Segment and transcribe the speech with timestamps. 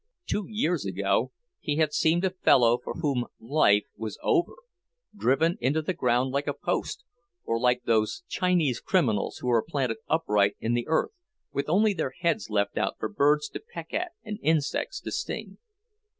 [0.25, 4.55] Two years ago he had seemed a fellow for whom life was over;
[5.15, 7.03] driven into the ground like a post,
[7.45, 11.11] or like those Chinese criminals who are planted upright in the earth,
[11.53, 15.59] with only their heads left out for birds to peck at and insects to sting.